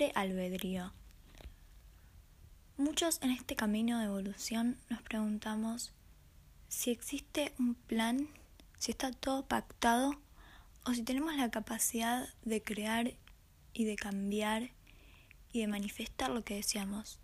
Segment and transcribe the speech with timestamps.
[0.00, 0.92] libre albedrío.
[2.78, 5.92] Muchos en este camino de evolución nos preguntamos
[6.68, 8.28] si existe un plan,
[8.78, 10.14] si está todo pactado
[10.86, 13.12] o si tenemos la capacidad de crear
[13.74, 14.70] y de cambiar
[15.52, 17.18] y de manifestar lo que deseamos.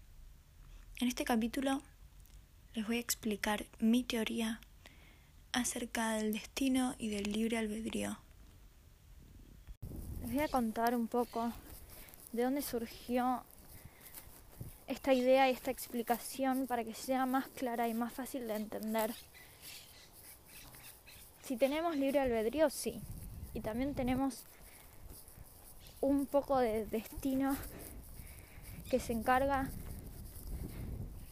[1.00, 1.80] En este capítulo
[2.74, 4.60] les voy a explicar mi teoría
[5.52, 8.18] acerca del destino y del libre albedrío.
[10.20, 11.54] Les voy a contar un poco
[12.36, 13.42] de dónde surgió
[14.86, 19.12] esta idea y esta explicación para que sea más clara y más fácil de entender.
[21.42, 23.00] Si tenemos libre albedrío, sí.
[23.54, 24.44] Y también tenemos
[26.00, 27.56] un poco de destino
[28.90, 29.68] que se encarga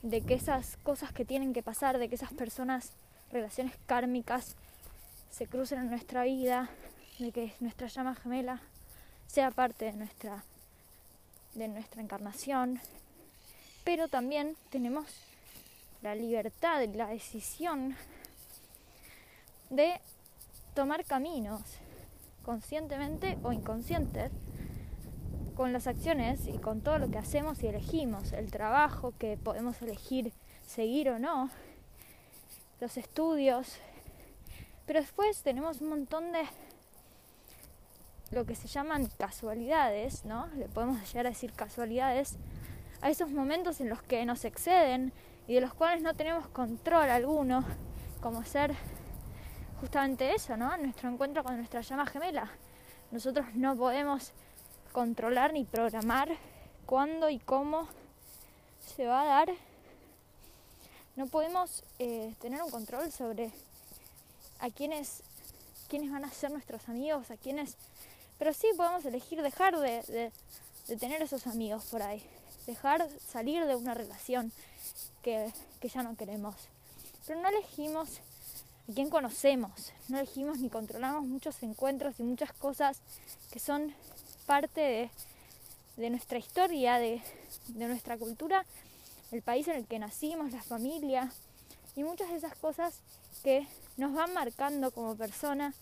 [0.02, 2.92] de que esas cosas que tienen que pasar, de que esas personas,
[3.30, 4.56] relaciones kármicas,
[5.30, 6.70] se crucen en nuestra vida,
[7.18, 8.60] de que nuestra llama gemela
[9.26, 10.44] sea parte de nuestra
[11.54, 12.80] de nuestra encarnación,
[13.84, 15.06] pero también tenemos
[16.02, 17.96] la libertad la decisión
[19.70, 20.00] de
[20.74, 21.62] tomar caminos
[22.44, 24.30] conscientemente o inconscientes
[25.56, 29.80] con las acciones y con todo lo que hacemos y elegimos, el trabajo que podemos
[29.82, 30.32] elegir
[30.66, 31.50] seguir o no,
[32.80, 33.76] los estudios,
[34.86, 36.42] pero después tenemos un montón de
[38.30, 40.46] lo que se llaman casualidades, ¿no?
[40.56, 42.36] Le podemos llegar a decir casualidades
[43.00, 45.12] a esos momentos en los que nos exceden
[45.46, 47.64] y de los cuales no tenemos control alguno,
[48.20, 48.74] como ser
[49.80, 50.76] justamente eso, ¿no?
[50.78, 52.50] Nuestro encuentro con nuestra llama gemela.
[53.10, 54.32] Nosotros no podemos
[54.92, 56.30] controlar ni programar
[56.86, 57.88] cuándo y cómo
[58.80, 59.54] se va a dar.
[61.16, 63.52] No podemos eh, tener un control sobre
[64.60, 65.22] a quiénes,
[65.88, 67.76] quiénes van a ser nuestros amigos, a quiénes
[68.44, 70.30] pero sí podemos elegir dejar de,
[71.00, 72.22] tener esos amigos por ahí,
[72.66, 74.52] dejar salir de una relación
[75.22, 75.50] que,
[75.80, 76.54] ya no queremos.
[77.26, 78.20] Pero no elegimos
[78.86, 83.00] a quién conocemos, no elegimos ni controlamos muchos encuentros y muchas cosas
[83.50, 83.94] que son
[84.44, 85.10] parte de,
[85.96, 87.22] de nuestra historia, de,
[87.68, 88.66] de, nuestra cultura,
[89.32, 91.32] el país en el que nacimos, la familia
[91.96, 93.00] y muchas de esas cosas
[93.42, 93.66] que
[93.96, 95.72] nos van marcando como persona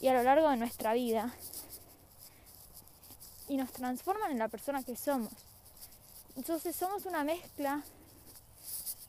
[0.00, 1.32] y a lo largo de nuestra vida
[3.50, 5.32] y nos transforman en la persona que somos.
[6.36, 7.82] Entonces somos una mezcla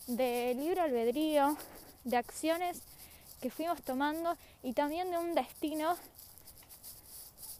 [0.08, 1.56] de libre albedrío,
[2.06, 2.82] de acciones
[3.40, 5.96] que fuimos tomando y también de un destino,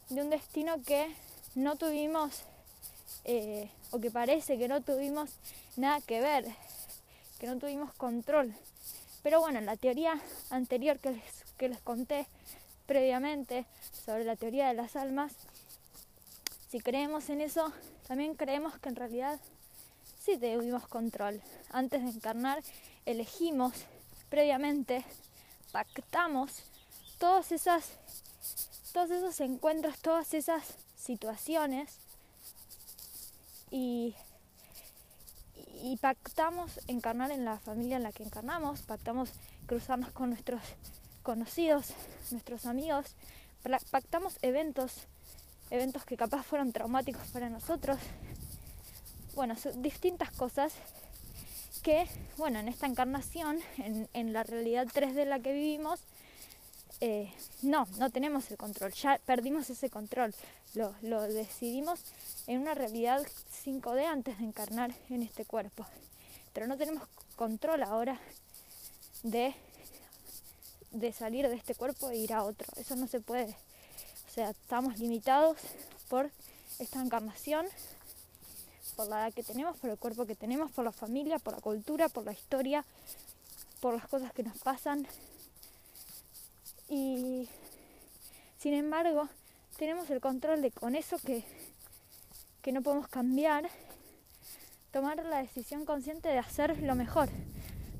[0.08, 1.14] de un destino que
[1.54, 2.42] no tuvimos
[3.26, 5.30] eh, o que parece que no tuvimos
[5.76, 6.44] nada que ver,
[7.38, 8.56] que no tuvimos control.
[9.22, 10.20] Pero bueno, la teoría
[10.50, 12.26] anterior que les, que les conté
[12.86, 13.66] previamente
[14.04, 15.32] sobre la teoría de las almas,
[16.72, 17.70] si creemos en eso,
[18.08, 19.38] también creemos que en realidad
[20.18, 21.42] sí tuvimos control.
[21.68, 22.62] Antes de encarnar,
[23.04, 23.74] elegimos
[24.30, 25.04] previamente,
[25.70, 26.62] pactamos
[27.18, 27.90] todas esas,
[28.94, 30.62] todos esos encuentros, todas esas
[30.96, 31.98] situaciones
[33.70, 34.14] y,
[35.82, 39.28] y pactamos encarnar en la familia en la que encarnamos, pactamos
[39.66, 40.62] cruzarnos con nuestros
[41.22, 41.92] conocidos,
[42.30, 43.14] nuestros amigos,
[43.90, 45.06] pactamos eventos,
[45.72, 47.98] eventos que capaz fueron traumáticos para nosotros.
[49.34, 50.74] Bueno, distintas cosas
[51.82, 52.06] que,
[52.36, 53.58] bueno, en esta encarnación,
[54.12, 56.00] en, la realidad 3 de la que vivimos,
[57.00, 57.32] eh,
[57.62, 60.34] no, no tenemos el control, ya perdimos ese control,
[60.74, 62.04] lo, lo decidimos
[62.46, 63.26] en una realidad
[63.64, 65.86] 5D antes de encarnar en este cuerpo,
[66.52, 68.20] pero no tenemos control ahora
[69.22, 69.54] de
[70.92, 72.66] de salir de este cuerpo e ir a otro.
[72.76, 73.56] Eso no se puede.
[74.32, 75.58] O sea, estamos limitados
[76.08, 76.30] por
[76.78, 77.66] esta encarnación,
[78.96, 81.60] por la edad que tenemos, por el cuerpo que tenemos, por la familia, por la
[81.60, 82.82] cultura, por la historia,
[83.82, 85.06] por las cosas que nos pasan.
[86.88, 87.46] Y
[88.58, 89.28] sin embargo,
[89.76, 91.44] tenemos el control de con eso que,
[92.62, 93.68] que no podemos cambiar,
[94.92, 97.28] tomar la decisión consciente de hacer lo mejor,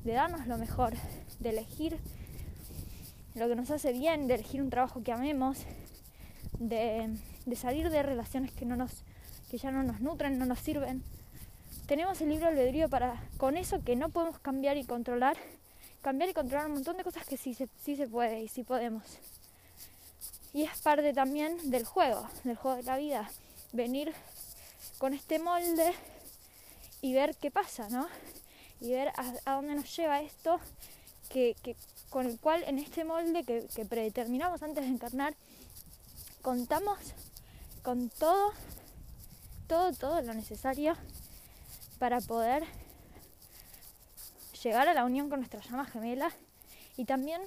[0.03, 0.93] de darnos lo mejor,
[1.39, 1.99] de elegir
[3.35, 5.59] lo que nos hace bien, de elegir un trabajo que amemos,
[6.69, 7.17] de,
[7.55, 9.03] salir de relaciones que, no nos,
[9.49, 11.03] que ya no nos nutren, no nos sirven.
[11.87, 15.37] Tenemos el libro albedrío para, con eso que no podemos cambiar y controlar,
[16.01, 18.63] cambiar y controlar un montón de cosas que sí se, sí se puede y sí
[18.63, 19.03] podemos.
[20.53, 23.29] Y es parte también del juego, del juego de la vida.
[23.71, 24.13] Venir
[24.99, 25.93] con este molde
[27.01, 28.07] y ver qué pasa, ¿no?
[28.79, 29.11] Y ver
[29.45, 30.59] a, dónde nos lleva esto,
[31.29, 31.75] que, que,
[32.09, 35.33] con el cual en este molde que, predeterminamos antes de encarnar,
[36.43, 36.99] contamos
[37.81, 38.51] con todo
[39.67, 40.93] todo, todo lo necesario
[41.99, 42.63] para poder
[44.61, 46.31] llegar a la unión con nuestra llama gemela
[46.97, 47.41] y también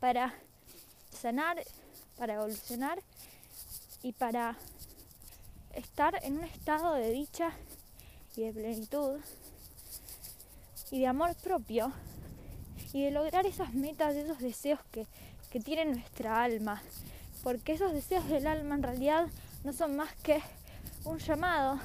[0.00, 0.34] para
[1.10, 1.62] sanar,
[2.18, 3.02] para evolucionar
[4.02, 4.56] y para
[5.74, 7.52] estar en un estado de dicha
[8.36, 9.20] y de plenitud
[10.90, 11.92] y de amor propio
[12.92, 15.06] y de lograr esas metas, esos deseos que,
[15.50, 16.82] que tiene nuestra alma.
[17.42, 19.28] Porque esos deseos del alma en realidad
[19.64, 20.42] no son más que
[21.04, 21.78] un llamado,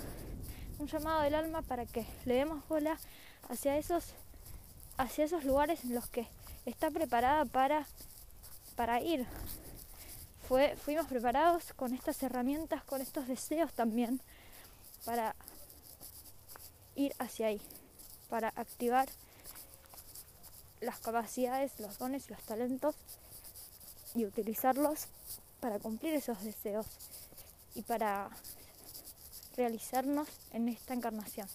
[0.80, 2.98] un llamado del alma para que le demos bola
[3.50, 4.14] hacia esos,
[4.98, 6.28] hacia esos lugares en los que
[6.66, 7.86] está preparada para,
[8.76, 9.26] para ir.
[10.48, 14.22] Fue, fuimos preparados con estas herramientas, con estos deseos también,
[15.06, 15.36] para
[16.96, 17.62] ir hacia ahí,
[18.30, 19.08] para activar
[20.82, 22.96] las capacidades, los dones, los talentos
[24.14, 25.08] y utilizarlos
[25.66, 26.86] para cumplir esos deseos
[27.74, 28.30] y para
[29.58, 31.48] realizarnos en esta encarnación.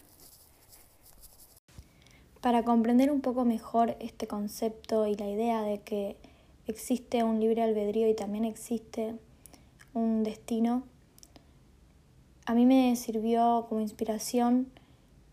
[2.40, 6.16] Para comprender un poco mejor este concepto y la idea de que
[6.66, 9.14] existe un libre albedrío y también existe
[9.94, 10.82] un destino,
[12.46, 14.72] a mí me sirvió como inspiración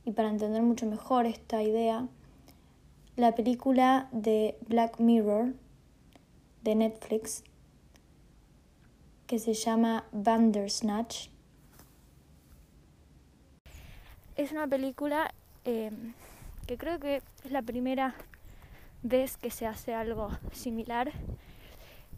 [0.05, 2.07] y para entender mucho mejor esta idea,
[3.15, 5.55] la película de Black Mirror
[6.61, 7.43] de Netflix
[9.27, 11.27] que se llama Bandersnatch.
[14.37, 15.33] Es una película
[15.65, 15.91] eh,
[16.65, 18.15] que creo que es la primera
[19.03, 21.11] vez que se hace algo similar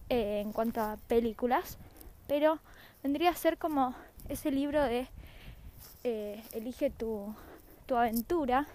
[0.09, 1.77] eh, en cuanto a películas,
[2.27, 2.59] pero
[3.01, 3.95] vendría a ser como
[4.27, 5.07] ese libro de
[6.03, 7.33] eh, Elige tu,
[7.87, 8.67] tu, aventura,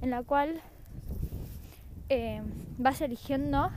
[0.00, 0.60] en la cual
[2.76, 3.70] vas eligiendo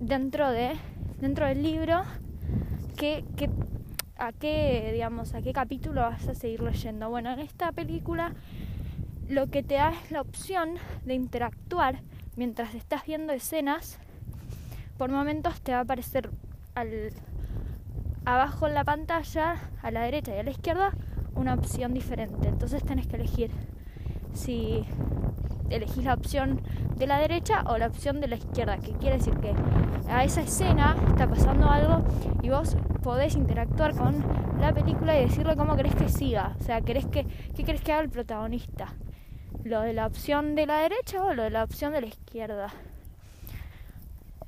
[0.00, 0.76] dentro de
[1.20, 2.02] dentro del libro
[2.96, 3.24] qué,
[4.16, 8.34] a qué digamos a qué capítulo vas a seguir leyendo bueno en esta película
[9.30, 10.74] lo que te da es la opción
[11.04, 12.02] de interactuar
[12.34, 14.00] mientras estás viendo escenas.
[14.98, 16.30] Por momentos te va a aparecer
[18.24, 20.92] abajo en la pantalla a la derecha y a la izquierda
[21.36, 22.48] una opción diferente.
[22.48, 23.52] Entonces tenés que elegir
[24.32, 24.84] si
[25.70, 26.60] elegís la opción
[26.96, 29.54] de la derecha o la opción de la izquierda, que quiere decir que
[30.10, 32.04] a esa escena está pasando algo
[32.42, 34.22] y vos podés interactuar con
[34.60, 37.24] la película y decirle cómo querés que siga, o sea, querés que,
[37.56, 38.94] qué querés que haga el protagonista,
[39.64, 42.68] lo de la opción de la derecha o lo de la opción de la izquierda.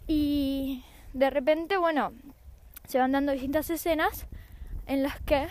[0.06, 0.84] Y
[1.14, 2.12] de repente, bueno,
[2.86, 4.26] se van dando distintas escenas
[4.86, 5.48] en las que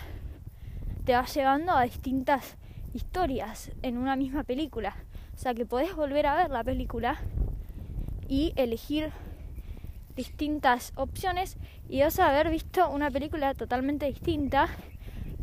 [1.04, 2.56] te vas llevando a distintas
[2.94, 4.94] historias en una misma película.
[5.34, 7.18] O sea que podés volver a ver la película
[8.28, 9.12] y elegir
[10.14, 11.56] distintas opciones
[11.88, 14.68] y vas a haber visto una película totalmente distinta,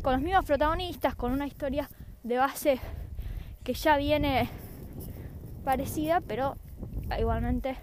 [0.02, 1.88] con los mismos protagonistas, con una historia
[2.22, 2.80] de base
[3.64, 4.48] que ya viene
[5.64, 6.56] parecida, pero
[7.18, 7.76] igualmente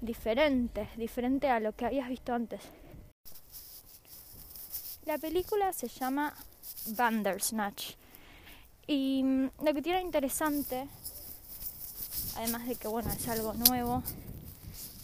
[0.00, 2.62] diferente, diferente a lo que habías visto antes.
[5.04, 6.34] La película se llama
[6.96, 7.94] Bandersnatch
[8.86, 10.86] y mm, lo que tiene interesante,
[12.38, 14.02] además de que bueno, es algo nuevo,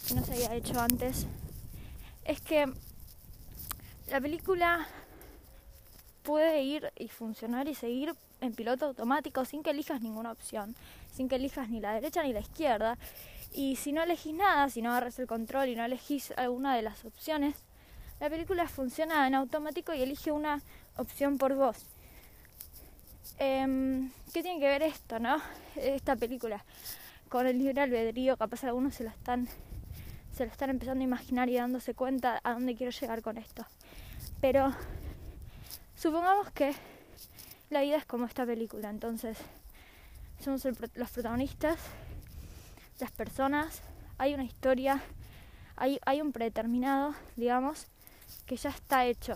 [0.07, 1.27] que no se había hecho antes,
[2.23, 2.71] es que
[4.09, 4.87] la película
[6.23, 10.75] puede ir y funcionar y seguir en piloto automático sin que elijas ninguna opción,
[11.13, 12.97] sin que elijas ni la derecha ni la izquierda.
[13.53, 16.83] Y si no elegís nada, si no agarras el control y no elegís alguna de
[16.83, 17.55] las opciones,
[18.21, 20.61] la película funciona en automático y elige una
[20.95, 21.77] opción por vos.
[23.39, 25.41] Eh, ¿Qué tiene que ver esto, no?
[25.75, 26.63] Esta película
[27.35, 29.49] con el libre albedrío, capaz algunos se lo están
[30.31, 33.65] se lo están empezando a imaginar y dándose cuenta a dónde quiero llegar con esto.
[34.39, 34.73] Pero
[35.97, 36.73] supongamos que
[37.69, 39.37] la vida es como esta película, entonces
[40.39, 41.77] somos los protagonistas,
[43.01, 43.81] las personas,
[44.17, 45.01] hay una historia,
[45.75, 47.87] hay, hay un predeterminado, digamos,
[48.45, 49.35] que ya está hecho.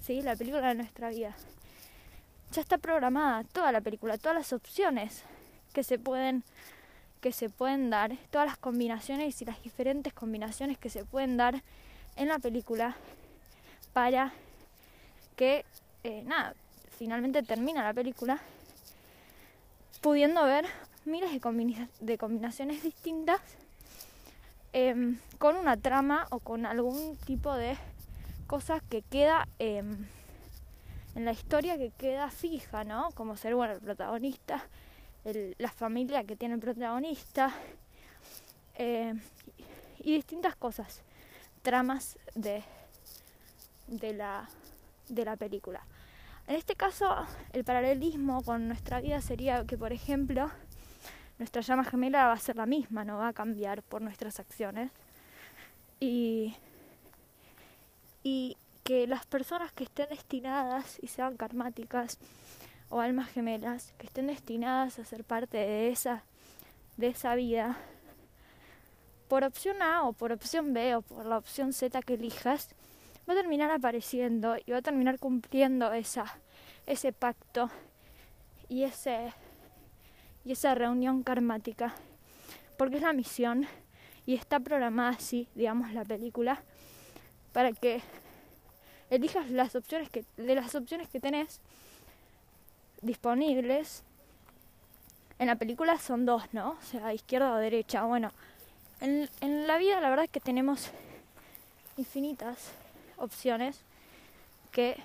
[0.00, 0.22] ¿Sí?
[0.22, 1.34] La película de nuestra vida
[2.52, 5.24] ya está programada toda la película, todas las opciones
[5.72, 6.44] que se pueden
[7.20, 11.62] que se pueden dar, todas las combinaciones y las diferentes combinaciones que se pueden dar
[12.16, 12.96] en la película
[13.92, 14.32] para
[15.36, 15.64] que
[16.04, 16.54] eh, nada,
[16.96, 18.40] finalmente termina la película
[20.00, 20.66] pudiendo ver
[21.04, 23.40] miles de, de combinaciones distintas
[24.72, 27.76] em, con una trama o con algún tipo de
[28.46, 29.82] cosas que queda eh,
[31.14, 33.10] en la historia que queda fija, ¿no?
[33.12, 34.62] Como ser, bueno, el protagonista,
[35.24, 37.52] la familia que tiene el protagonista
[38.74, 39.14] eh,
[39.98, 41.02] y distintas cosas,
[41.62, 42.62] tramas de,
[43.86, 44.48] de, la,
[45.08, 45.84] de la película.
[46.46, 47.14] En este caso,
[47.52, 50.50] el paralelismo con nuestra vida sería que, por ejemplo,
[51.38, 54.90] nuestra llama gemela va a ser la misma, no va a cambiar por nuestras acciones.
[56.00, 56.56] Y,
[58.22, 62.18] y que las personas que estén destinadas y sean karmáticas
[62.90, 66.24] o almas gemelas, que estén destinadas a ser parte de esa,
[66.96, 67.78] de esa vida,
[69.28, 72.68] por opción A o por opción B o por la opción Z que elijas,
[73.28, 76.26] va a terminar apareciendo y va a terminar cumpliendo esa,
[76.86, 77.70] ese pacto
[78.68, 79.32] y ese
[80.44, 81.94] y esa reunión karmática.
[82.76, 83.66] Porque es la misión
[84.26, 86.62] y está programada así digamos la película
[87.52, 88.00] para que
[89.10, 91.60] elijas las opciones que de las opciones que tenés
[93.02, 94.02] disponibles.
[95.38, 98.04] En la película son dos no o sea izquierda o derecha.
[98.04, 98.32] Bueno
[99.00, 100.90] en, en la vida la verdad es que tenemos
[101.96, 102.72] infinitas
[103.16, 103.80] opciones
[104.72, 104.96] que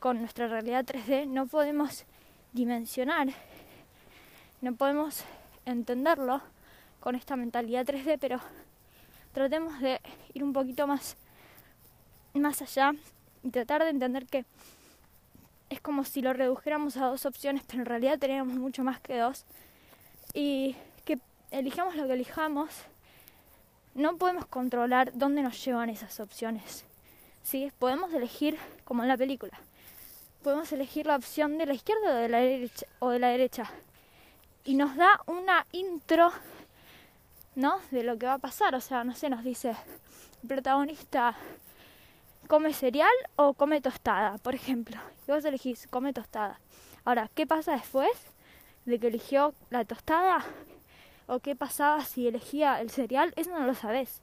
[0.00, 2.04] con nuestra realidad 3D no podemos
[2.52, 3.28] dimensionar,
[4.60, 5.24] no podemos
[5.64, 6.40] entenderlo
[7.00, 8.40] con esta mentalidad 3D, pero
[9.32, 10.00] tratemos de
[10.34, 11.16] ir un poquito más,
[12.34, 12.92] más allá
[13.42, 14.44] y tratar de entender que
[15.70, 19.18] es como si lo redujéramos a dos opciones, pero en realidad tenemos mucho más que
[19.18, 19.44] dos.
[20.34, 21.18] Y que
[21.50, 22.70] elijamos lo que elijamos,
[23.94, 26.84] no podemos controlar dónde nos llevan esas opciones.
[27.42, 27.72] ¿sí?
[27.78, 29.58] Podemos elegir, como en la película,
[30.42, 32.86] podemos elegir la opción de la izquierda o de la derecha.
[32.98, 33.70] O de la derecha.
[34.64, 36.32] Y nos da una intro,
[37.54, 37.80] ¿no?
[37.90, 38.74] De lo que va a pasar.
[38.74, 39.76] O sea, no sé, nos dice,
[40.46, 41.36] protagonista
[42.46, 44.96] come cereal o come tostada, por ejemplo.
[45.28, 46.60] Y vos elegís, come tostada.
[47.04, 48.10] Ahora, ¿qué pasa después
[48.84, 50.44] de que eligió la tostada?
[51.26, 53.32] ¿O qué pasaba si elegía el cereal?
[53.36, 54.22] Eso no lo sabes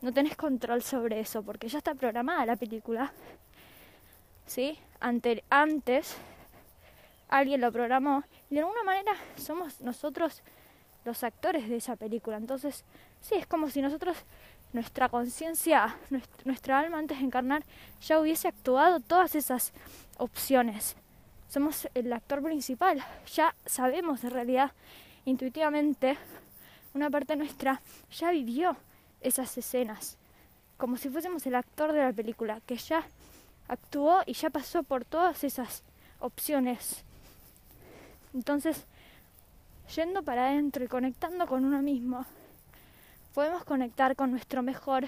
[0.00, 3.12] no tenés control sobre eso porque ya está programada la película.
[4.46, 4.78] ¿Sí?
[5.00, 6.16] Ante, antes
[7.28, 10.42] alguien lo programó y de alguna manera somos nosotros
[11.04, 12.36] los actores de esa película.
[12.36, 12.84] Entonces,
[13.20, 14.16] sí, es como si nosotros,
[14.72, 15.96] nuestra conciencia,
[16.44, 17.64] nuestra, alma antes de encarnar,
[18.00, 19.72] ya hubiese actuado todas esas
[20.18, 20.96] opciones.
[21.48, 24.72] Somos el actor principal, ya sabemos en realidad,
[25.24, 26.18] intuitivamente,
[26.94, 28.76] una parte nuestra ya vivió
[29.20, 30.18] esas escenas,
[30.76, 33.04] como si fuésemos el actor de la película, que ya
[33.68, 35.82] actuó y ya pasó por todas esas
[36.20, 37.04] opciones.
[38.34, 38.84] Entonces,
[39.94, 42.26] yendo para adentro y conectando con uno mismo,
[43.38, 45.06] podemos conectar con nuestro mejor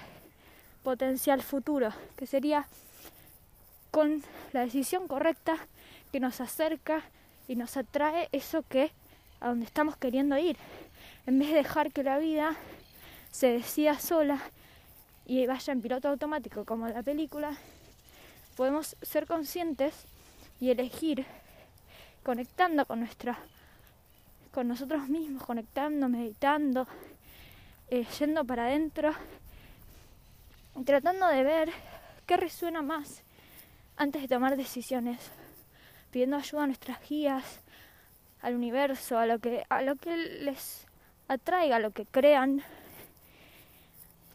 [0.85, 2.69] potencial futuro, que sería
[3.91, 4.23] con
[4.53, 5.57] la decisión correcta
[6.13, 7.03] que nos acerca
[7.49, 8.93] y nos atrae eso que
[9.41, 10.57] a donde estamos queriendo ir,
[11.27, 12.55] en vez de dejar que la vida
[13.33, 14.39] se decía sola
[15.27, 17.57] y vaya en piloto automático como en la película,
[18.57, 20.05] podemos ser conscientes
[20.61, 21.27] y elegir
[22.23, 23.41] conectando con nuestra
[24.53, 26.87] con nosotros mismos, conectando, meditando,
[27.91, 29.13] eh, yendo para adentro,
[30.85, 31.71] tratando de ver
[32.27, 33.23] qué resuena más
[33.97, 35.19] antes de tomar decisiones,
[36.11, 37.61] pidiendo ayuda a nuestras guías,
[38.43, 40.87] al universo, a lo que a lo que les
[41.29, 42.63] atraiga, a lo que crean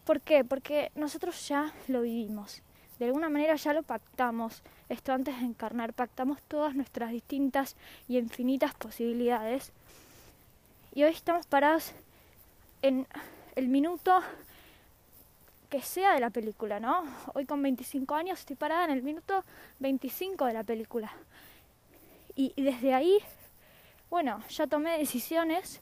[0.05, 0.45] ¿Por qué?
[0.45, 2.61] Porque nosotros ya lo vivimos.
[2.99, 4.61] De alguna manera ya lo pactamos.
[4.87, 7.75] Esto antes de encarnar, pactamos todas nuestras distintas
[8.07, 9.71] y infinitas posibilidades.
[10.93, 11.93] Y hoy estamos parados
[12.83, 13.07] en
[13.55, 14.21] el minuto
[15.69, 17.03] que sea de la película, ¿no?
[17.33, 19.43] Hoy con 25 años estoy parada en el minuto
[19.79, 21.11] 25 de la película.
[22.35, 23.19] Y, desde ahí,
[24.09, 25.79] bueno, ya tomé decisiones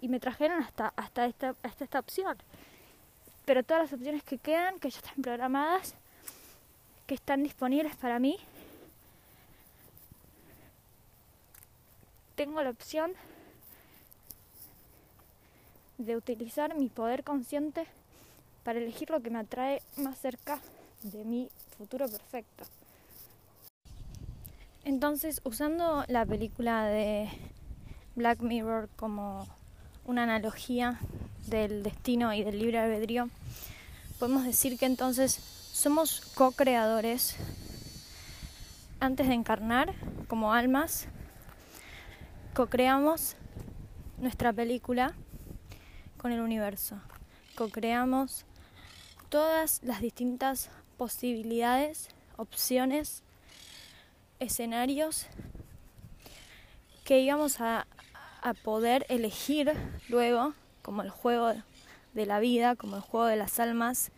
[0.00, 2.36] y me trajeron hasta, hasta, esta, hasta esta opción
[3.48, 5.94] pero todas las opciones que quedan, que ya están programadas,
[7.06, 8.38] que están disponibles para mí,
[12.34, 13.14] tengo la opción
[15.98, 17.86] de utilizar mi poder consciente
[18.62, 20.60] para elegir lo que me atrae más cerca
[21.02, 22.64] de mi futuro perfecto.
[24.84, 27.28] Entonces, usando la película de
[28.14, 29.46] Black Mirror como
[30.04, 30.98] una analogía
[31.46, 33.28] del destino y del libre albedrío,
[34.18, 37.36] podemos decir que entonces somos co-creadores
[39.00, 39.94] antes de encarnar
[40.26, 41.06] como almas,
[42.54, 43.36] co-creamos
[44.18, 45.14] nuestra película
[46.18, 47.00] con el universo,
[47.54, 48.44] co-creamos
[49.28, 53.22] todas las distintas posibilidades, opciones,
[54.40, 55.26] escenarios
[57.04, 57.86] que íbamos a,
[58.42, 59.72] a poder elegir
[60.08, 61.54] luego como el juego
[62.14, 64.10] de la vida, como el juego de las almas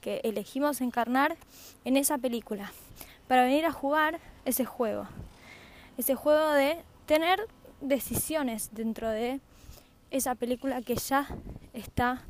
[0.00, 1.36] que elegimos encarnar
[1.84, 2.72] en esa película.
[3.26, 5.08] para venir a jugar ese juego.
[5.98, 7.48] Ese juego de tener
[7.80, 9.40] decisiones dentro de
[10.10, 11.26] esa película que ya
[11.72, 12.22] está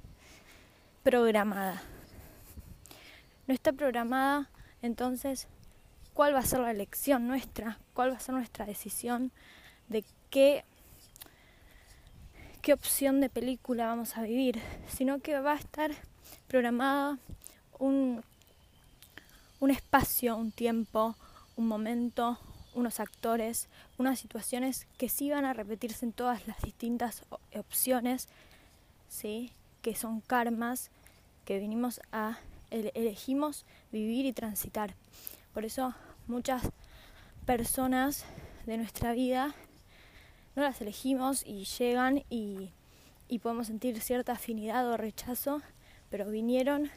[1.03, 1.83] programada.
[3.47, 4.49] No está programada,
[4.83, 5.47] entonces,
[6.15, 7.79] ¿cuál va a ser la elección nuestra?
[7.95, 9.31] ¿Cuál va a ser nuestra decisión
[9.89, 10.65] de qué,
[12.63, 14.61] qué opción de película vamos a vivir?
[14.89, 15.93] Sino que va a estar
[16.49, 17.19] programada
[17.79, 18.25] un,
[19.61, 21.15] un espacio, un tiempo,
[21.57, 22.39] un momento,
[22.77, 23.69] unos actores,
[23.99, 28.29] unas situaciones que sí van a repetirse en todas las distintas opciones,
[29.09, 29.51] ¿sí?
[29.83, 30.91] que son karmas
[31.45, 32.39] que vinimos a
[32.71, 34.95] elegimos vivir y transitar.
[35.55, 35.95] Por eso
[36.27, 36.63] muchas
[37.47, 38.25] personas
[38.67, 39.55] de nuestra vida
[40.55, 42.71] no las elegimos y llegan y,
[43.29, 45.63] y podemos sentir cierta afinidad o rechazo,
[46.11, 46.91] pero vinieron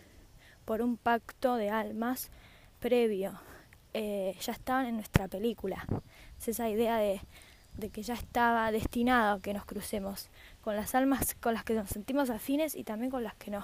[0.66, 2.30] por un pacto de almas
[2.80, 3.40] previo,
[3.94, 5.86] eh, ya estaban en nuestra película.
[6.40, 7.22] Es esa idea de,
[7.92, 10.30] que ya estaba destinado que nos crucemos
[10.62, 13.64] con las almas con las que nos sentimos afines y también con las que no.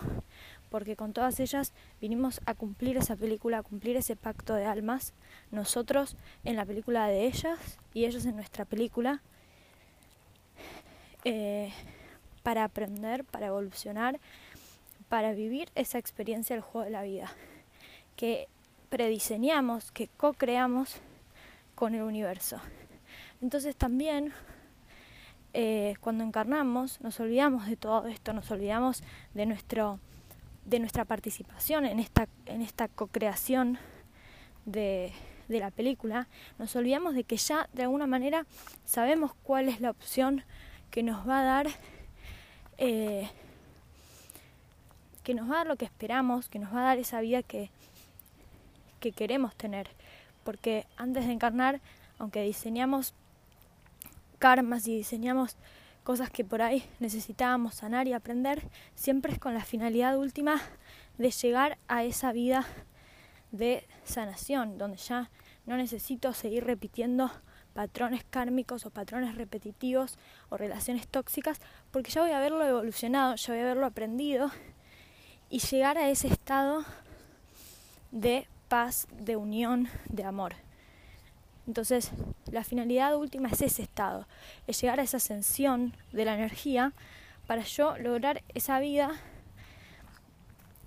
[0.70, 5.14] Porque con todas ellas vinimos a cumplir esa película, a cumplir ese pacto de almas.
[5.52, 9.22] Nosotros en la película de ellas y ellos en nuestra película.
[11.24, 11.72] Eh,
[12.44, 14.20] para aprender, para evolucionar,
[15.10, 17.34] para vivir esa experiencia del juego de la vida.
[18.16, 18.48] Que
[18.96, 21.02] prediseñamos, que co-creamos
[21.76, 22.62] con el universo.
[23.42, 24.32] Entonces también
[25.52, 30.00] eh, cuando encarnamos nos olvidamos de todo esto, nos olvidamos de nuestro
[30.64, 33.80] de nuestra participación en esta en esta co-creación
[34.64, 35.12] de,
[35.50, 38.46] de la película, nos olvidamos de que ya de alguna manera
[38.86, 40.46] sabemos cuál es la opción
[40.90, 41.68] que nos va a dar
[42.78, 43.30] eh,
[45.22, 47.44] que nos va a dar lo que esperamos, que nos va a dar esa vida
[47.44, 47.72] que,
[49.06, 49.88] que queremos tener.
[50.44, 51.80] Porque antes de encarnar,
[52.18, 53.14] aunque diseñamos
[54.40, 55.58] karmas y diseñamos
[56.04, 60.60] cosas que por ahí necesitábamos sanar y aprender, siempre es con la finalidad última
[61.20, 62.66] de llegar a esa vida
[63.52, 65.30] de sanación, donde ya
[65.68, 67.32] no necesito seguir repitiendo
[67.74, 70.18] patrones kármicos o patrones repetitivos
[70.50, 71.60] o relaciones tóxicas,
[71.92, 74.50] porque ya voy a haberlo evolucionado, ya voy a haberlo aprendido
[75.50, 76.84] y llegar a ese estado
[78.12, 78.48] de
[79.12, 80.56] de unión, de amor.
[81.68, 82.12] Entonces,
[82.52, 84.28] la finalidad última es ese estado,
[84.68, 86.94] es llegar a esa ascensión de la energía
[87.48, 89.12] para yo lograr esa vida,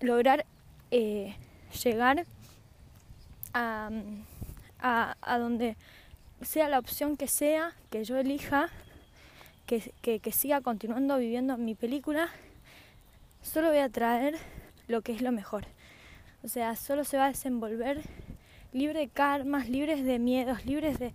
[0.01, 0.44] lograr
[0.90, 1.35] eh,
[1.83, 2.27] llegar
[3.55, 3.90] a,
[5.38, 5.77] donde
[6.42, 8.68] sea la opción que sea, que yo elija,
[9.66, 12.29] que, que siga continuando viviendo mi película,
[13.42, 14.37] solo voy a traer
[14.87, 15.66] lo que es lo mejor.
[16.42, 18.03] O sea, solo se va a desenvolver
[18.72, 21.12] libre de karmas, libres de miedos, libres de,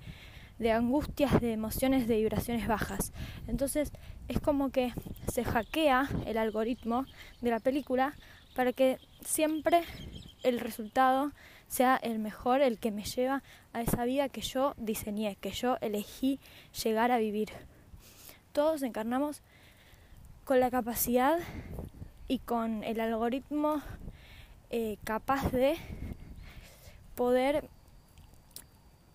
[0.60, 3.14] de angustias, de emociones, de vibraciones bajas.
[3.48, 3.92] Entonces
[4.28, 4.94] es como que
[5.32, 7.06] se hackea el algoritmo
[7.42, 8.16] de la película
[8.56, 9.84] para que siempre
[10.44, 11.32] el resultado
[11.68, 13.42] sea el mejor, el que me lleva
[13.74, 16.40] a esa vida que yo diseñé, que yo elegí
[16.84, 17.50] llegar a vivir.
[18.52, 19.42] Todos encarnamos
[20.44, 21.40] con la capacidad
[22.28, 23.82] y con el algoritmo
[24.76, 25.76] eh, capaz de
[27.14, 27.70] poder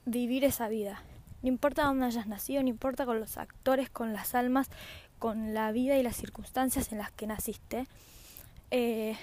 [0.06, 1.02] vivir esa vida.
[1.42, 4.70] No importa dónde hayas nacido, no importa con los actores, con las almas,
[5.18, 7.88] con la vida y las circunstancias en las que naciste.
[8.70, 9.16] Eh,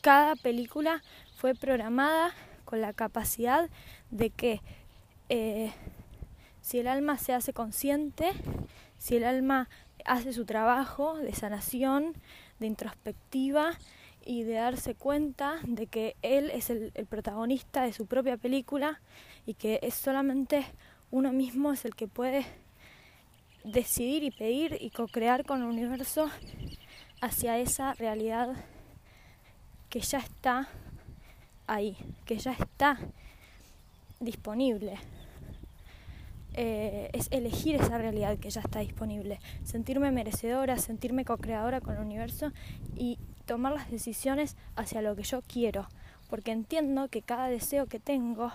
[0.00, 1.02] cada película
[1.36, 2.32] fue programada
[2.64, 3.68] con la capacidad
[4.10, 4.62] de que
[5.28, 5.70] eh,
[6.62, 8.32] si el alma se hace consciente,
[8.96, 9.68] si el alma
[10.06, 12.14] hace su trabajo de sanación,
[12.58, 13.76] de introspectiva,
[14.24, 19.00] y de darse cuenta de que él es el, protagonista de su propia película
[19.46, 20.64] y que es solamente
[21.10, 22.46] uno mismo es el que puede
[23.64, 26.30] decidir y pedir y co-crear con el universo
[27.20, 28.54] hacia esa realidad
[29.90, 30.68] que ya está
[31.66, 32.98] ahí, que ya está
[34.20, 34.98] disponible.
[36.56, 42.00] Eh, es elegir esa realidad que ya está disponible, sentirme merecedora, sentirme co-creadora con el
[42.00, 42.52] universo
[42.96, 45.88] y tomar las decisiones hacia lo que yo quiero,
[46.28, 48.52] porque entiendo que cada deseo que tengo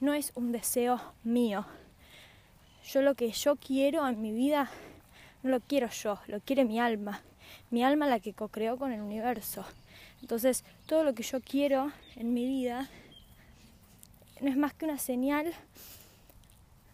[0.00, 1.64] no es un deseo mío.
[2.84, 4.70] Yo lo que yo quiero en mi vida
[5.42, 7.22] no lo quiero yo, lo quiere mi alma,
[7.70, 9.64] mi alma la que co-creó con el universo.
[10.20, 12.88] Entonces, todo lo que yo quiero en mi vida
[14.40, 15.52] no es más que una señal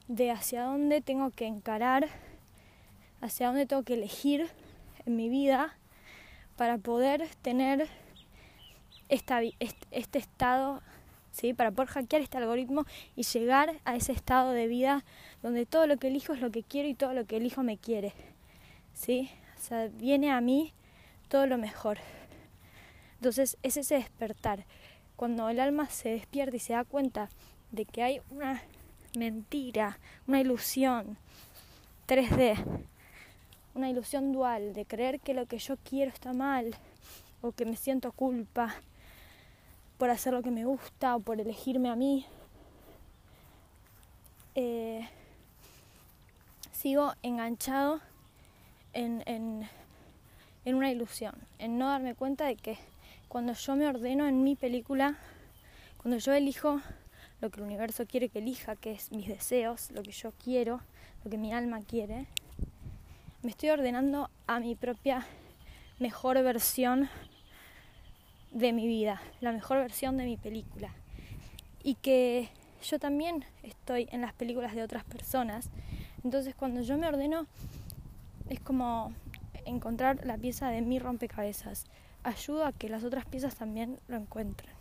[0.08, 2.08] de hacia dónde tengo que encarar,
[3.20, 4.48] hacia dónde tengo que elegir
[5.06, 5.76] en mi vida
[6.56, 7.88] para poder tener
[9.08, 10.82] este estado
[11.32, 11.54] ¿sí?
[11.54, 12.84] Para poder hackear este algoritmo
[13.16, 15.04] y llegar a ese estado de vida
[15.42, 17.78] donde todo lo que elijo es lo que quiero y todo lo que elijo me
[17.78, 18.12] quiere,
[18.94, 19.30] ¿sí?
[19.58, 20.72] O sea, viene a mí
[21.28, 21.98] todo lo mejor.
[23.16, 24.64] Entonces es ese despertar.
[25.16, 27.28] Cuando el alma se despierta y se da cuenta
[27.70, 28.62] de que hay una
[29.16, 31.16] mentira, una ilusión
[32.08, 32.84] 3D,
[33.74, 36.74] una ilusión dual de creer que lo que yo quiero está mal
[37.40, 38.74] o que me siento culpa
[39.98, 42.26] por hacer lo que me gusta o por elegirme a mí.
[44.54, 45.08] Eh,
[46.72, 48.00] sigo enganchado
[48.92, 49.68] en, en,
[50.64, 52.78] en una ilusión, en no darme cuenta de que
[53.28, 55.16] cuando yo me ordeno en mi película,
[55.96, 56.80] cuando yo elijo
[57.40, 60.80] lo que el universo quiere que elija, que es mis deseos, lo que yo quiero,
[61.24, 62.26] lo que mi alma quiere,
[63.42, 65.26] me estoy ordenando a mi propia
[65.98, 67.08] mejor versión
[68.52, 70.90] de mi vida, la mejor versión de mi película.
[71.82, 72.50] Y que
[72.84, 75.70] yo también estoy en las películas de otras personas.
[76.22, 77.46] Entonces cuando yo me ordeno
[78.48, 79.12] es como
[79.64, 81.86] encontrar la pieza de mi rompecabezas.
[82.22, 84.72] Ayuda a que las otras piezas también lo encuentren.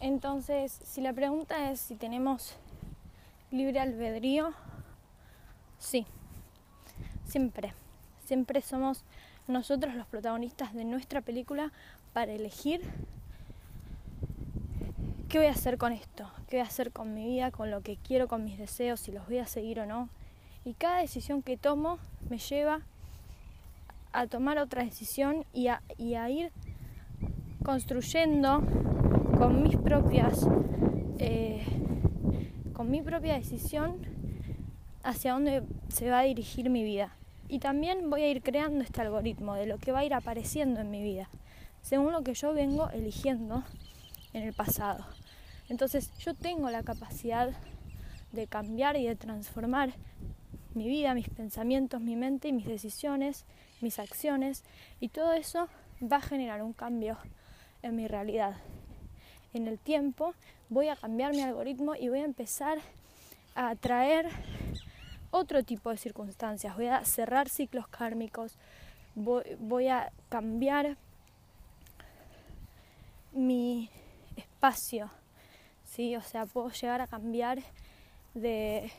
[0.00, 2.56] Entonces, si la pregunta es si tenemos
[3.52, 4.52] libre albedrío,
[5.82, 6.06] sí,
[7.24, 7.74] siempre,
[8.24, 9.04] siempre somos
[9.48, 11.72] nosotros los protagonistas de nuestra película
[12.12, 12.80] para elegir
[15.28, 17.80] qué voy a hacer con esto, qué voy a hacer con mi vida, con lo
[17.80, 20.08] que quiero, con mis deseos, si los voy a seguir o no.
[20.64, 21.98] Y cada decisión que tomo
[22.30, 22.82] me lleva
[24.12, 26.52] a tomar otra decisión y a, ir
[27.64, 28.62] construyendo
[29.36, 30.46] con mis propias
[31.18, 31.64] eh,
[32.72, 34.11] con mi propia decisión
[35.02, 37.16] hacia dónde se va a dirigir mi vida.
[37.48, 40.80] Y también voy a ir creando este algoritmo de lo que va a ir apareciendo
[40.80, 41.28] en mi vida,
[41.82, 43.64] según lo que yo vengo eligiendo
[44.32, 45.04] en el pasado.
[45.68, 47.50] Entonces yo tengo la capacidad
[48.32, 49.92] de cambiar y de transformar
[50.74, 53.44] mi vida, mis pensamientos, mi mente y mis decisiones,
[53.80, 54.64] mis acciones,
[55.00, 55.68] y todo eso
[56.02, 57.18] va a generar un cambio
[57.82, 58.56] en mi realidad.
[59.52, 60.34] En el tiempo
[60.70, 62.78] voy a cambiar mi algoritmo y voy a empezar
[63.54, 64.30] a atraer
[65.32, 68.58] otro tipo de circunstancias, voy a cerrar ciclos kármicos,
[69.14, 70.98] voy, a cambiar
[73.32, 73.90] mi
[74.36, 75.10] espacio,
[75.84, 76.14] ¿sí?
[76.16, 77.60] O sea, puedo llegar a cambiar
[78.34, 78.92] de,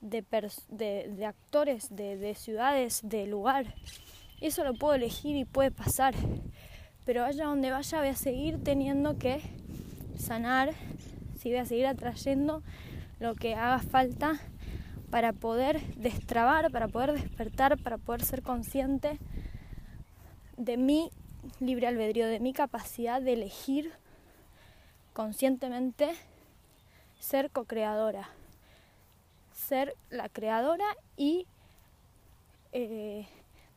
[0.00, 3.74] de, actores, de, de, ciudades, de lugar.
[4.40, 6.14] Eso lo puedo elegir y puede pasar.
[7.04, 9.42] Pero allá donde vaya voy a seguir teniendo que
[10.18, 10.72] sanar,
[11.44, 12.62] voy a seguir atrayendo
[13.20, 14.40] lo que haga falta
[15.10, 19.18] para poder destrabar, para poder despertar, para poder ser consciente
[20.56, 21.10] de mi
[21.60, 23.92] libre albedrío, de mi capacidad de elegir
[25.12, 26.14] conscientemente
[27.18, 28.28] ser co-creadora,
[29.52, 30.84] ser la creadora
[31.16, 31.46] y,
[32.72, 33.26] eh,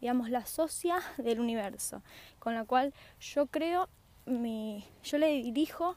[0.01, 2.03] digamos, la socia del universo,
[2.39, 3.87] con la cual yo creo,
[4.25, 5.95] mi, yo le dirijo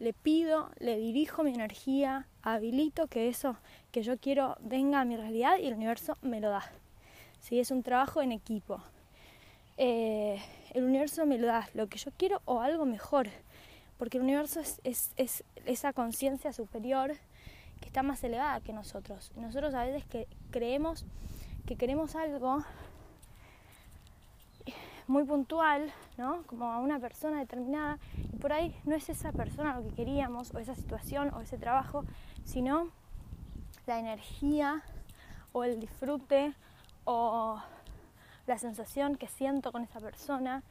[0.00, 3.56] le pido, le dirijo mi energía, habilito que eso
[3.92, 6.64] que yo quiero venga a mi realidad y el universo me lo da.
[7.38, 8.82] Si es un trabajo en equipo.
[9.76, 13.28] Eh, el universo me lo da lo que yo quiero o algo mejor,
[13.98, 17.16] porque el universo es, es esa conciencia superior
[17.80, 19.32] que está más elevada que nosotros.
[19.36, 21.04] Nosotros a veces que creemos
[21.66, 22.64] que queremos algo
[25.10, 26.44] muy puntual, ¿no?
[26.44, 27.98] Como a una persona determinada,
[28.32, 31.58] y por ahí no es esa persona lo que queríamos, o esa situación, o ese
[31.58, 32.04] trabajo,
[32.44, 32.88] sino
[33.86, 34.82] la energía,
[35.52, 36.54] o el disfrute,
[37.04, 37.60] o
[38.46, 40.62] la sensación que siento con esa persona.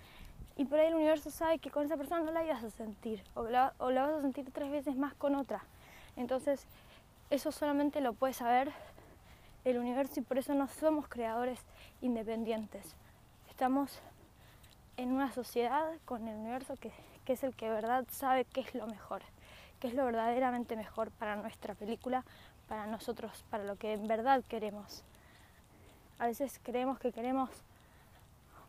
[0.56, 3.22] Y por ahí el universo sabe que con esa persona no la ibas a sentir,
[3.36, 5.66] o la, o la vas a sentir tres veces más con otra.
[6.16, 6.66] Entonces,
[7.30, 8.72] eso solamente lo puede saber
[9.66, 11.60] el universo y por eso no somos creadores
[12.02, 12.96] independientes.
[13.50, 14.02] Estamos
[15.00, 16.92] en una sociedad con el universo que,
[17.26, 19.22] es el que de verdad sabe qué es lo mejor,
[19.80, 22.26] qué es lo verdaderamente mejor para nuestra película,
[22.68, 25.06] para nosotros, para lo que en verdad queremos.
[26.18, 27.50] A veces creemos que queremos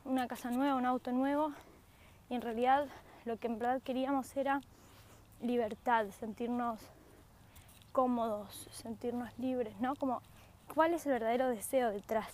[0.04, 1.52] una casa nueva, un auto nuevo,
[2.28, 2.86] y en realidad
[3.24, 4.60] lo que en verdad queríamos era
[5.42, 6.78] libertad, sentirnos
[7.90, 9.96] cómodos, sentirnos libres, ¿no?
[9.96, 10.22] Como
[10.72, 12.28] cuál es el verdadero deseo detrás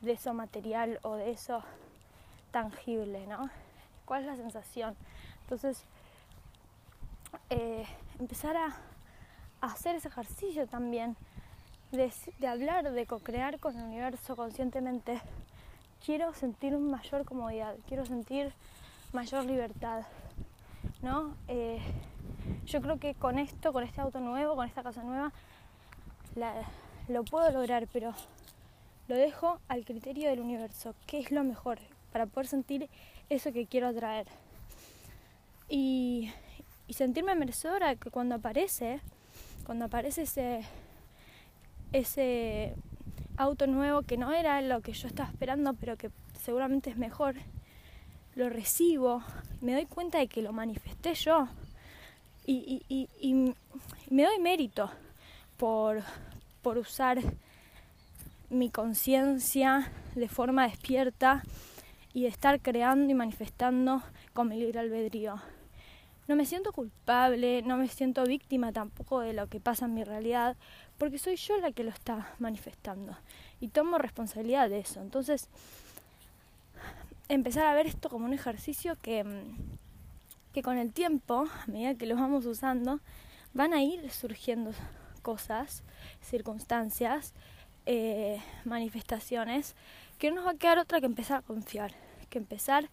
[0.00, 1.62] de eso material o de eso
[2.52, 3.50] tangible, ¿no?
[4.04, 4.94] ¿Cuál es la sensación?
[5.42, 5.84] Entonces,
[7.50, 7.84] eh,
[8.20, 8.76] empezar a,
[9.60, 11.16] hacer ese ejercicio también
[11.92, 12.12] de,
[12.48, 15.20] hablar, de co-crear con el universo conscientemente.
[16.04, 18.52] Quiero sentir mayor comodidad, quiero sentir
[19.12, 20.02] mayor libertad,
[21.00, 21.36] ¿no?
[21.46, 21.80] Eh,
[22.66, 25.32] yo creo que con esto, con este auto nuevo, con esta casa nueva,
[27.08, 28.12] lo puedo lograr, pero
[29.06, 31.78] lo dejo al criterio del universo, qué es lo mejor
[32.12, 32.88] para poder sentir
[33.30, 34.26] eso que quiero atraer.
[35.68, 36.30] Y,
[36.90, 39.00] sentirme merecedora que cuando aparece,
[39.64, 40.60] cuando aparece ese,
[41.92, 42.74] ese
[43.38, 47.36] auto nuevo que no era lo que yo estaba esperando, pero que seguramente es mejor,
[48.34, 49.22] lo recibo,
[49.62, 51.48] me doy cuenta de que lo manifesté yo
[52.44, 53.54] y, y, y,
[54.10, 54.90] me doy mérito
[55.56, 56.02] por,
[56.60, 57.18] por usar
[58.50, 61.42] mi conciencia de forma despierta
[62.14, 65.40] y de estar creando y manifestando con mi libre albedrío.
[66.28, 70.04] No me siento culpable, no me siento víctima tampoco de lo que pasa en mi
[70.04, 70.56] realidad,
[70.98, 73.16] porque soy yo la que lo está manifestando
[73.60, 75.00] y tomo responsabilidad de eso.
[75.00, 75.48] Entonces,
[77.28, 79.24] empezar a ver esto como un ejercicio que,
[80.52, 83.00] que con el tiempo, a medida que lo vamos usando,
[83.52, 84.70] van a ir surgiendo
[85.22, 85.82] cosas,
[86.20, 87.34] circunstancias,
[87.86, 89.74] eh, manifestaciones,
[90.18, 91.92] que no nos va a quedar otra que empezar a confiar,
[92.30, 92.88] que empezar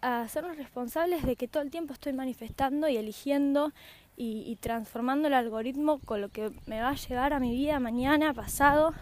[0.00, 3.72] a hacernos responsables de que todo el tiempo estoy manifestando y eligiendo
[4.16, 8.32] y, transformando el algoritmo con lo que me va a llegar a mi vida mañana,
[8.32, 8.94] pasado,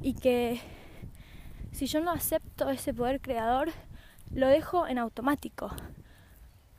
[0.00, 0.60] y que
[1.70, 3.70] si yo no acepto ese poder creador,
[4.34, 5.70] lo dejo en automático.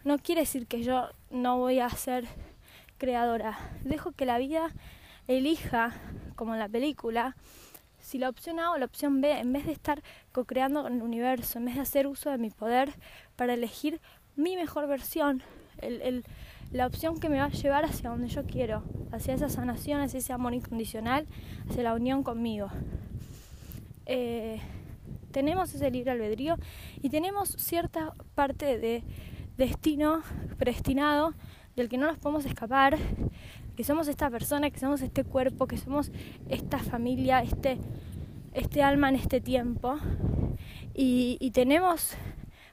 [0.03, 2.25] No quiere decir que yo no voy a ser
[2.97, 3.57] creadora.
[3.83, 4.69] Dejo que la vida
[5.27, 5.93] elija,
[6.35, 7.35] como en la película,
[8.03, 11.01] si la opción A o la opción B, en vez de estar co-creando con el
[11.01, 12.93] universo, en vez de hacer uso de mi poder
[13.37, 14.01] para elegir
[14.35, 15.41] mi mejor versión,
[15.79, 16.25] el,
[16.73, 20.19] la opción que me va a llevar hacia donde yo quiero, hacia esa sanación, hacia
[20.19, 21.27] ese amor incondicional,
[21.69, 22.67] hacia la unión conmigo.
[24.05, 24.59] Eh,
[25.31, 26.57] tenemos ese libre albedrío
[27.01, 29.03] y tenemos cierta parte de
[29.55, 30.23] destino
[30.57, 31.33] predestinado
[31.77, 32.97] del que no nos podemos escapar,
[33.75, 36.11] que somos esta persona, que somos este cuerpo, que somos
[36.49, 37.77] esta familia, este,
[38.53, 39.97] este alma en este tiempo.
[40.93, 42.15] Y, tenemos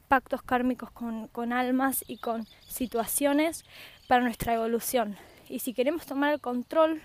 [0.09, 3.65] pactos kármicos con, con almas y con situaciones
[4.09, 5.17] para nuestra evolución.
[5.49, 7.01] Y si queremos tomar el control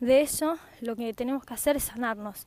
[0.00, 2.46] de eso, lo que tenemos que hacer es sanarnos,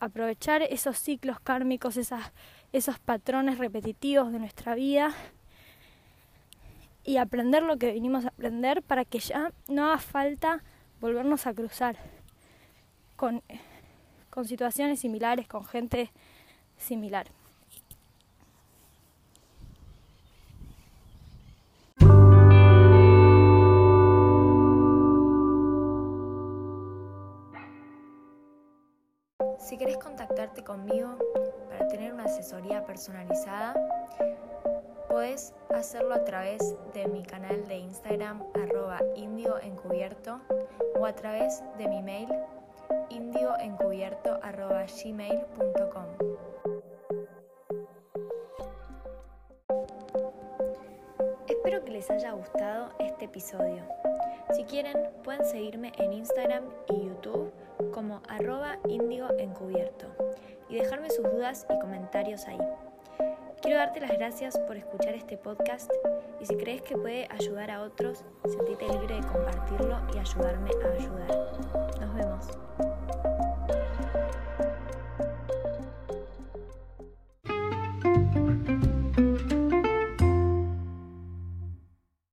[0.00, 5.14] aprovechar esos ciclos kármicos, esos patrones repetitivos de nuestra vida
[7.04, 10.62] y aprender lo que vinimos a aprender para que ya no haga falta
[11.00, 11.96] volvernos a cruzar
[13.16, 13.42] con,
[14.30, 16.10] con situaciones similares, con gente
[16.78, 17.26] similar.
[29.58, 31.16] Si querés contactarte conmigo
[31.68, 33.74] para tener una asesoría personalizada,
[35.14, 40.40] Puedes hacerlo a través de mi canal de Instagram arroba indioencubierto
[40.98, 42.28] o a través de mi mail
[43.10, 44.82] indioencubierto arroba.
[51.46, 53.84] Espero que les haya gustado este episodio.
[54.52, 57.52] Si quieren, pueden seguirme en Instagram y YouTube
[57.92, 60.08] como arroba indioencubierto
[60.68, 62.58] y dejarme sus dudas y comentarios ahí.
[63.64, 65.90] Quiero darte las gracias por escuchar este podcast
[66.38, 70.88] y si crees que puede ayudar a otros, sentite libre de compartirlo y ayudarme a
[70.92, 71.98] ayudar.
[71.98, 72.83] Nos vemos.